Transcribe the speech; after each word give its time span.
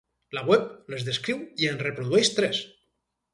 La 0.35 0.41
web 0.51 0.63
les 0.93 1.05
descriu 1.09 1.43
i 1.65 1.69
en 1.73 1.77
reprodueix 1.83 2.33
tres. 2.41 2.65